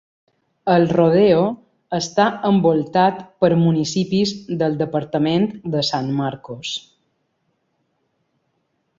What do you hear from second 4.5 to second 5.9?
del departament de